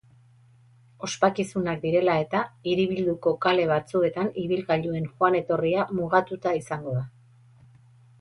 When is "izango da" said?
6.61-7.05